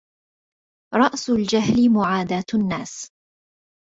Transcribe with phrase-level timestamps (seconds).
[0.93, 3.11] رأس الجهل مُعاداة النّاس.